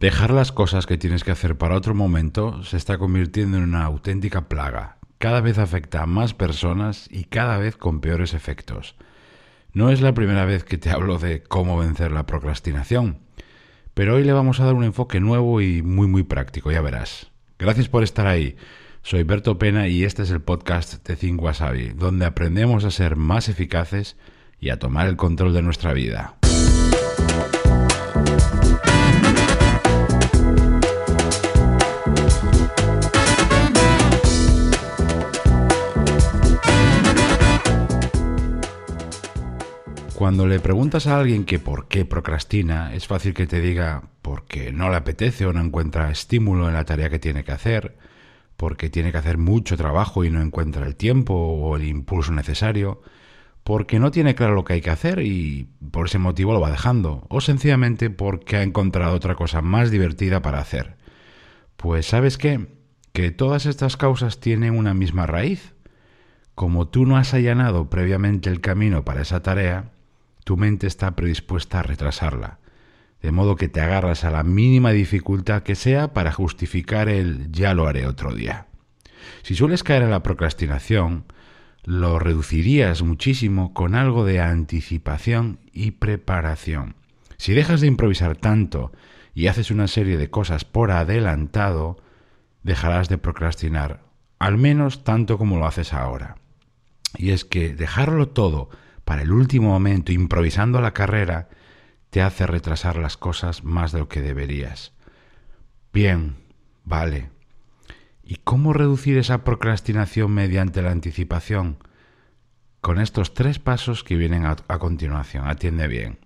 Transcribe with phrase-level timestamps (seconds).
[0.00, 3.84] Dejar las cosas que tienes que hacer para otro momento se está convirtiendo en una
[3.84, 4.96] auténtica plaga.
[5.18, 8.96] Cada vez afecta a más personas y cada vez con peores efectos.
[9.74, 13.18] No es la primera vez que te hablo de cómo vencer la procrastinación,
[13.92, 17.30] pero hoy le vamos a dar un enfoque nuevo y muy muy práctico, ya verás.
[17.58, 18.56] Gracias por estar ahí.
[19.02, 23.16] Soy Berto Pena y este es el podcast de Think Wasabi, donde aprendemos a ser
[23.16, 24.16] más eficaces
[24.58, 26.36] y a tomar el control de nuestra vida.
[40.20, 44.70] Cuando le preguntas a alguien que por qué procrastina, es fácil que te diga porque
[44.70, 47.96] no le apetece o no encuentra estímulo en la tarea que tiene que hacer,
[48.58, 53.00] porque tiene que hacer mucho trabajo y no encuentra el tiempo o el impulso necesario,
[53.64, 56.70] porque no tiene claro lo que hay que hacer y por ese motivo lo va
[56.70, 60.98] dejando, o sencillamente porque ha encontrado otra cosa más divertida para hacer.
[61.78, 62.66] Pues sabes qué,
[63.14, 65.72] que todas estas causas tienen una misma raíz.
[66.54, 69.92] Como tú no has allanado previamente el camino para esa tarea,
[70.50, 72.58] tu mente está predispuesta a retrasarla,
[73.22, 77.72] de modo que te agarras a la mínima dificultad que sea para justificar el ya
[77.72, 78.66] lo haré otro día.
[79.44, 81.26] Si sueles caer en la procrastinación,
[81.84, 86.96] lo reducirías muchísimo con algo de anticipación y preparación.
[87.36, 88.90] Si dejas de improvisar tanto
[89.32, 91.96] y haces una serie de cosas por adelantado,
[92.64, 94.02] dejarás de procrastinar,
[94.40, 96.38] al menos tanto como lo haces ahora.
[97.16, 98.68] Y es que dejarlo todo
[99.10, 101.48] para el último momento, improvisando la carrera,
[102.10, 104.92] te hace retrasar las cosas más de lo que deberías.
[105.92, 106.36] Bien,
[106.84, 107.28] vale.
[108.22, 111.78] ¿Y cómo reducir esa procrastinación mediante la anticipación?
[112.80, 115.48] Con estos tres pasos que vienen a, continuación.
[115.48, 116.20] Atiende bien.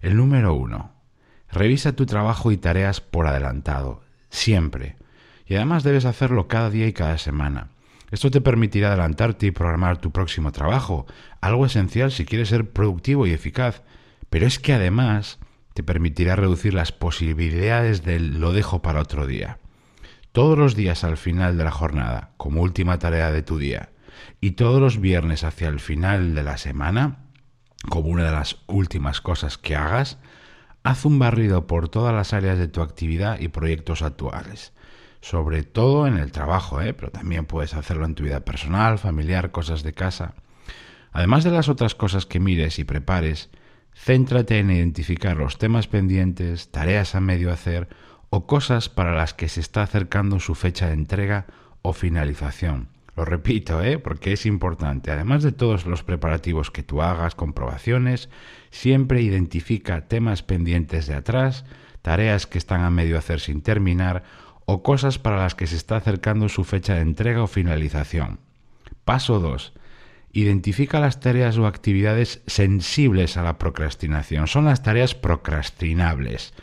[0.00, 0.94] El número uno.
[1.50, 4.04] Revisa tu trabajo y tareas por adelantado.
[4.30, 4.96] Siempre.
[5.44, 7.68] Y además debes hacerlo cada día y cada semana.
[8.12, 11.06] Esto te permitirá adelantarte y programar tu próximo trabajo,
[11.40, 13.84] algo esencial si quieres ser productivo y eficaz,
[14.28, 15.38] pero es que además
[15.72, 19.60] te permitirá reducir las posibilidades del lo dejo para otro día.
[20.30, 23.88] Todos los días al final de la jornada, como última tarea de tu día,
[24.42, 27.24] y todos los viernes hacia el final de la semana,
[27.88, 30.18] como una de las últimas cosas que hagas,
[30.82, 34.74] haz un barrido por todas las áreas de tu actividad y proyectos actuales
[35.22, 36.92] sobre todo en el trabajo, ¿eh?
[36.92, 40.34] pero también puedes hacerlo en tu vida personal, familiar, cosas de casa.
[41.12, 43.48] Además de las otras cosas que mires y prepares,
[43.94, 47.88] céntrate en identificar los temas pendientes, tareas a medio hacer
[48.30, 51.46] o cosas para las que se está acercando su fecha de entrega
[51.82, 52.88] o finalización.
[53.14, 53.98] Lo repito, ¿eh?
[53.98, 55.12] porque es importante.
[55.12, 58.28] Además de todos los preparativos que tú hagas, comprobaciones,
[58.70, 61.64] siempre identifica temas pendientes de atrás,
[62.00, 64.24] tareas que están a medio hacer sin terminar
[64.66, 68.40] o cosas para las que se está acercando su fecha de entrega o finalización.
[69.04, 69.72] Paso 2.
[70.32, 74.46] Identifica las tareas o actividades sensibles a la procrastinación.
[74.46, 76.54] Son las tareas procrastinables.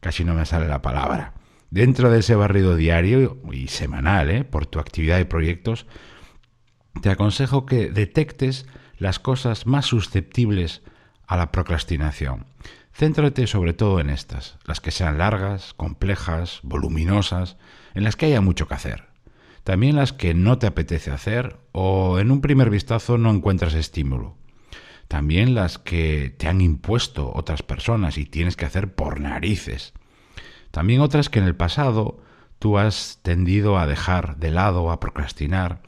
[0.00, 1.32] Casi no me sale la palabra.
[1.70, 4.44] Dentro de ese barrido diario y semanal ¿eh?
[4.44, 5.86] por tu actividad y proyectos,
[7.00, 8.66] te aconsejo que detectes
[8.98, 10.82] las cosas más susceptibles
[11.26, 12.46] a la procrastinación.
[12.96, 17.56] Céntrate sobre todo en estas, las que sean largas, complejas, voluminosas,
[17.92, 19.08] en las que haya mucho que hacer.
[19.64, 24.36] También las que no te apetece hacer o en un primer vistazo no encuentras estímulo.
[25.08, 29.92] También las que te han impuesto otras personas y tienes que hacer por narices.
[30.70, 32.22] También otras que en el pasado
[32.60, 35.82] tú has tendido a dejar de lado a procrastinar.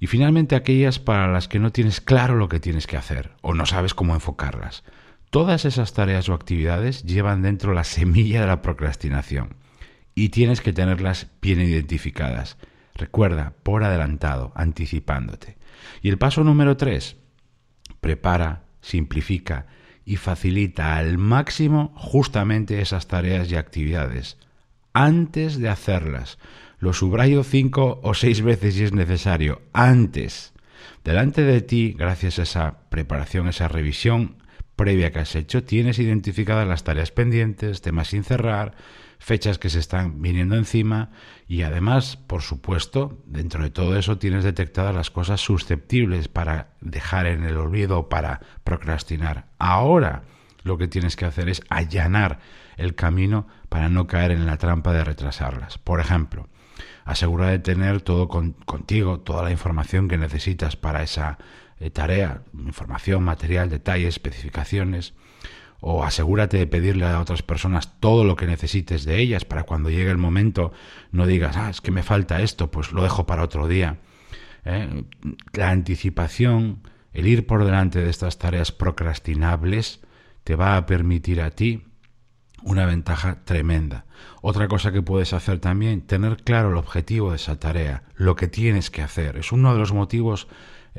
[0.00, 3.54] Y finalmente aquellas para las que no tienes claro lo que tienes que hacer o
[3.54, 4.82] no sabes cómo enfocarlas
[5.34, 9.56] Todas esas tareas o actividades llevan dentro la semilla de la procrastinación
[10.14, 12.56] y tienes que tenerlas bien identificadas.
[12.94, 15.56] Recuerda, por adelantado, anticipándote.
[16.02, 17.16] Y el paso número tres,
[18.00, 19.66] prepara, simplifica
[20.04, 24.38] y facilita al máximo justamente esas tareas y actividades
[24.92, 26.38] antes de hacerlas.
[26.78, 30.52] Lo subrayo cinco o seis veces si es necesario, antes.
[31.02, 34.43] Delante de ti, gracias a esa preparación, esa revisión,
[34.76, 38.74] previa que has hecho, tienes identificadas las tareas pendientes, temas sin cerrar,
[39.18, 41.10] fechas que se están viniendo encima
[41.46, 47.26] y además, por supuesto, dentro de todo eso tienes detectadas las cosas susceptibles para dejar
[47.26, 49.46] en el olvido o para procrastinar.
[49.58, 50.24] Ahora
[50.62, 52.40] lo que tienes que hacer es allanar
[52.76, 55.78] el camino para no caer en la trampa de retrasarlas.
[55.78, 56.48] Por ejemplo,
[57.04, 61.38] asegura de tener todo contigo, toda la información que necesitas para esa
[61.92, 65.14] tarea, información, material, detalles, especificaciones.
[65.86, 69.90] o asegúrate de pedirle a otras personas todo lo que necesites de ellas para cuando
[69.90, 70.72] llegue el momento
[71.12, 73.98] no digas, ah, es que me falta esto, pues lo dejo para otro día.
[74.64, 75.04] ¿eh?
[75.52, 76.80] La anticipación,
[77.12, 80.00] el ir por delante de estas tareas procrastinables,
[80.42, 81.84] te va a permitir a ti
[82.62, 84.06] una ventaja tremenda.
[84.40, 88.48] Otra cosa que puedes hacer también, tener claro el objetivo de esa tarea, lo que
[88.48, 89.36] tienes que hacer.
[89.36, 90.54] Es uno de los motivos eh,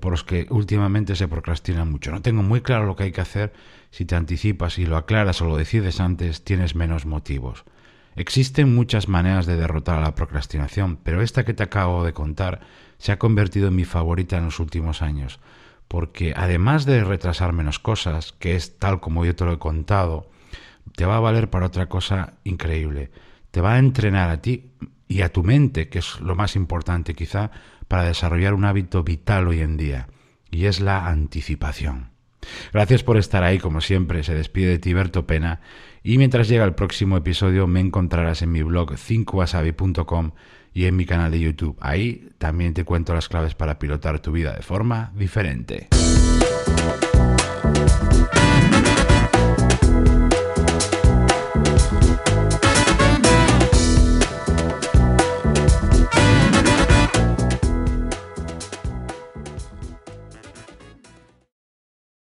[0.00, 2.10] por los que últimamente se procrastina mucho.
[2.10, 3.52] No tengo muy claro lo que hay que hacer.
[3.90, 7.64] Si te anticipas y lo aclaras o lo decides antes, tienes menos motivos.
[8.14, 12.60] Existen muchas maneras de derrotar a la procrastinación, pero esta que te acabo de contar
[12.98, 15.38] se ha convertido en mi favorita en los últimos años,
[15.86, 20.28] porque además de retrasar menos cosas, que es tal como yo te lo he contado,
[20.96, 23.10] te va a valer para otra cosa increíble.
[23.50, 24.72] Te va a entrenar a ti
[25.08, 27.50] y a tu mente, que es lo más importante quizá,
[27.88, 30.08] para desarrollar un hábito vital hoy en día,
[30.50, 32.10] y es la anticipación.
[32.72, 35.60] Gracias por estar ahí, como siempre, se despide de Tiberto Pena,
[36.02, 40.32] y mientras llega el próximo episodio me encontrarás en mi blog 5wasabi.com
[40.72, 41.76] y en mi canal de YouTube.
[41.80, 45.88] Ahí también te cuento las claves para pilotar tu vida de forma diferente.